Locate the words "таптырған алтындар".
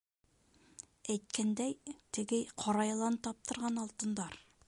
3.29-4.41